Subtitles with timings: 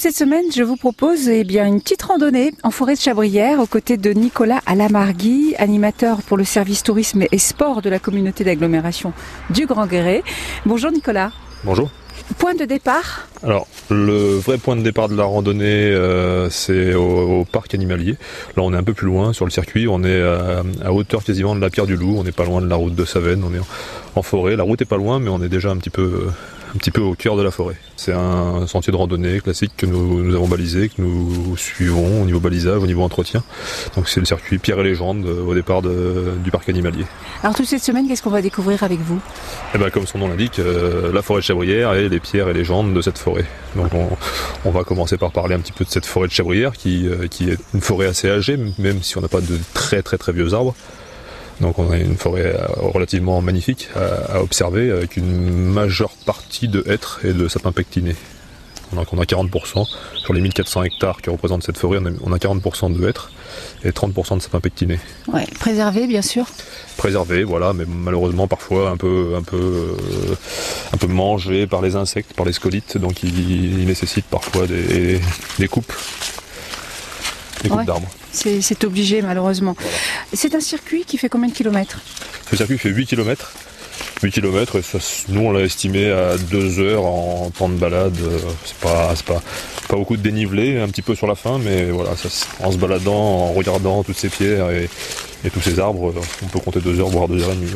[0.00, 3.60] toute cette semaine, je vous propose eh bien, une petite randonnée en forêt de Chabrières
[3.60, 8.42] aux côtés de Nicolas Alamargui, animateur pour le service tourisme et sport de la communauté
[8.42, 9.12] d'agglomération
[9.50, 10.22] du Grand Guéret.
[10.64, 11.32] Bonjour Nicolas.
[11.64, 11.90] Bonjour.
[12.38, 17.44] Point de départ Alors, le vrai point de départ de la randonnée, euh, c'est au,
[17.44, 18.16] parc animalier.
[18.56, 19.86] Là, on est un peu plus loin sur le circuit.
[19.86, 22.16] On est à, hauteur quasiment de la Pierre du Loup.
[22.16, 23.44] On n'est pas loin de la route de Savenne.
[23.44, 23.60] On est
[24.14, 24.56] en, forêt.
[24.56, 26.30] La route est pas loin, mais on est déjà un petit peu
[26.74, 27.76] un petit peu au cœur de la forêt.
[27.96, 32.40] C'est un sentier de randonnée classique que nous, avons balisé, que nous suivons au niveau
[32.40, 33.42] balisage, au niveau entretien.
[33.96, 37.04] Donc c'est le circuit Pierre et Légende euh, au départ du parc animalier.
[37.42, 39.20] Alors toute cette semaine, qu'est-ce qu'on va découvrir avec vous?
[39.74, 42.54] Eh ben, Comme son nom l'indique, euh, la forêt de Chabrière et les pierres et
[42.54, 43.44] légendes de cette forêt.
[43.74, 43.90] Donc
[44.64, 47.26] on, va commencer par parler un petit peu de cette forêt de Chabrière qui, euh,
[47.28, 50.32] qui est une forêt assez âgée, même si on n'a pas de très très très
[50.32, 50.74] vieux arbres.
[51.60, 56.84] Donc on a une forêt euh, relativement magnifique à, observer avec une majeure partie de
[56.88, 58.16] hêtres et de sapins pectinés.
[58.92, 59.86] Donc on a 40%,
[60.16, 63.30] sur les 1400 hectares qui représentent cette forêt, on a 40% de hêtres
[63.84, 64.98] et 30% de sapins pectinés.
[65.32, 66.46] Ouais, préservé bien sûr.
[66.96, 70.34] Préservé, voilà, mais malheureusement parfois un peu, un peu, euh,
[70.92, 75.20] un peu mangé par les insectes, par les scolites, donc il, nécessite parfois des,
[75.68, 75.92] coupes,
[77.62, 78.08] des coupes d'arbres.
[78.32, 79.76] C'est obligé malheureusement.
[80.32, 82.00] C'est un circuit qui fait combien de kilomètres?
[82.50, 83.52] Le circuit fait 8 kilomètres.
[84.22, 84.78] 8 km,
[85.28, 88.16] nous on l'a estimé à 2 heures en temps de balade.
[88.64, 89.42] C'est pas, pas,
[89.88, 92.10] pas beaucoup de dénivelé, un petit peu sur la fin, mais voilà,
[92.62, 94.88] en se baladant, en regardant toutes ces pierres et,
[95.50, 97.70] tous ces arbres, on peut compter 2 heures, voire 2 heures et demie.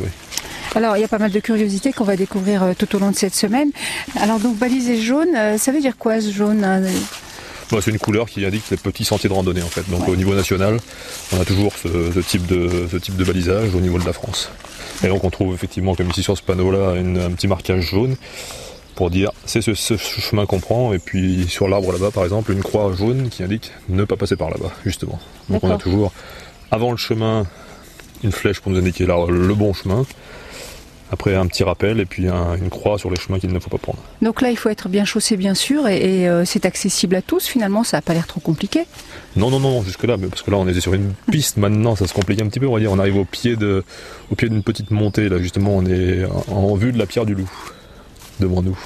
[0.75, 3.09] Alors, il y a pas mal de curiosités qu'on va découvrir euh, tout au long
[3.09, 3.71] de cette semaine.
[4.19, 6.65] Alors, donc, balisé jaune, euh, ça veut dire quoi ce jaune
[7.69, 9.89] c'est une couleur qui indique les petits sentiers de randonnée en fait.
[9.89, 10.79] Donc au niveau national,
[11.33, 14.49] on a toujours ce, type de, ce type de balisage au niveau de la France.
[15.03, 18.15] Et donc on trouve effectivement, comme ici sur ce panneau-là, un petit marquage jaune
[18.95, 20.93] pour dire c'est ce, chemin qu'on prend.
[20.93, 24.35] Et puis sur l'arbre là-bas, par exemple, une croix jaune qui indique ne pas passer
[24.35, 25.19] par là-bas, justement.
[25.49, 26.11] Donc on a toujours
[26.71, 27.45] avant le chemin
[28.23, 30.05] une flèche pour nous indiquer le bon chemin.
[31.15, 33.77] Après un petit rappel et puis une croix sur les chemins qu'il ne faut pas
[33.77, 33.99] prendre.
[34.21, 37.47] Donc là, il faut être bien chaussé, bien sûr, et, euh, c'est accessible à tous.
[37.47, 38.83] Finalement, ça n'a pas l'air trop compliqué.
[39.37, 41.55] Non, non, non, jusque là, mais parce que là, on est sur une piste.
[41.55, 42.67] Maintenant, ça se complique un petit peu.
[42.67, 43.85] On va dire, on arrive au pied de,
[44.29, 45.29] au pied d'une petite montée.
[45.29, 47.49] Là, justement, on est en, vue de la pierre du loup
[48.41, 48.77] devant nous.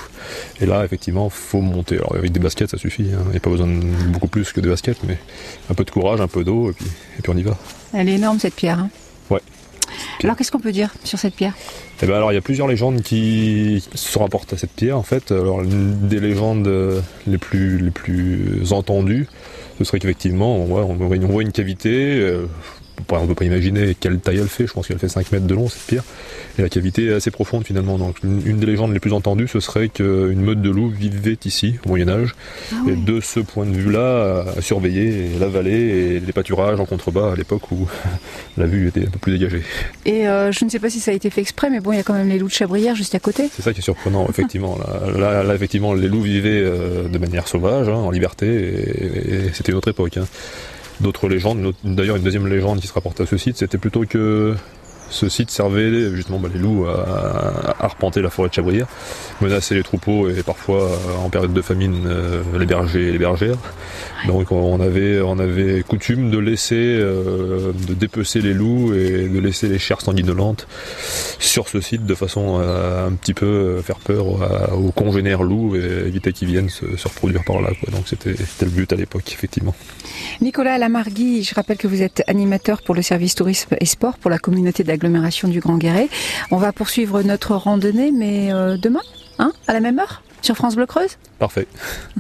[0.62, 1.96] Et là, effectivement, faut monter.
[1.96, 3.10] Alors avec des baskets, ça suffit.
[3.12, 3.24] Hein.
[3.26, 5.18] Il n'y a pas besoin de beaucoup plus que des baskets, mais
[5.72, 6.86] un peu de courage, un peu d'eau, et puis,
[7.18, 7.58] et puis on y va.
[7.94, 8.78] Elle est énorme cette pierre.
[8.78, 8.92] Hein.
[10.24, 11.54] Alors qu'est-ce qu'on peut dire sur cette pierre?
[12.02, 15.04] Eh ben alors il y a plusieurs légendes qui se rapportent à cette pierre en
[15.04, 15.32] fait.
[15.32, 16.70] Alors l'une des légendes
[17.28, 19.28] les plus les plus entendues,
[19.78, 22.20] ce serait qu'effectivement on voit, on voit, une, cavité.
[22.20, 22.48] Euh,
[23.10, 25.48] on ne peut pas imaginer quelle taille elle fait, je pense qu'elle fait 5 mètres
[25.48, 26.04] de long cette pierre,
[26.58, 27.98] et la cavité est assez profonde finalement.
[27.98, 31.76] Donc une, des légendes les plus entendues, ce serait qu'une meute de loups vivait ici
[31.86, 32.36] au Moyen Âge,
[32.72, 36.86] ah et de ce point de vue-là, à surveiller la vallée et les pâturages en
[36.86, 37.88] contrebas à l'époque où
[38.58, 39.64] la vue était un peu plus dégagée.
[40.06, 41.98] Et euh, je ne sais pas si ça a été fait exprès, mais bon, il
[41.98, 43.50] y a quand même les loups de Chabrière juste à côté.
[43.54, 44.78] C'est ça qui est surprenant, effectivement.
[45.18, 49.78] Là, effectivement, les loups vivaient euh, de manière sauvage, hein, en liberté, et, c'était une
[49.78, 50.18] autre époque.
[50.18, 50.26] Hein
[51.02, 51.74] d'autres légendes.
[51.84, 54.56] D'ailleurs, une deuxième légende qui se rapporte à ce site, c'était plutôt que
[55.10, 58.88] ce site servait justement bah, les loups à, arpenter la forêt de Chabrière,
[59.42, 63.18] menacer les troupeaux et parfois euh, en période de famine euh, les bergers et les
[63.18, 63.58] bergères.
[64.28, 69.40] Donc on avait, on avait coutume de laisser, euh, de dépecer les loups et de
[69.40, 70.68] laisser les chairs sanguinolentes
[71.40, 74.26] sur ce site de façon à un petit peu faire peur
[74.74, 77.70] aux congénères loups et éviter qu'ils viennent se, reproduire par là.
[77.92, 79.74] Donc c'était le but à l'époque, effectivement.
[80.42, 84.30] Nicolas Lamargui, je rappelle que vous êtes animateur pour le service tourisme et sport pour
[84.30, 86.10] la communauté d'agglomération du Grand Guéret.
[86.52, 89.02] On va poursuivre notre randonnée, mais euh, demain,
[89.40, 91.18] hein, à la même heure, sur France Bleu Creuse?
[91.40, 91.68] Parfait.